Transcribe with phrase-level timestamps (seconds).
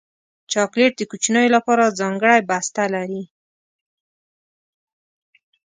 [0.51, 3.23] چاکلېټ د کوچنیو لپاره ځانګړی بسته لري.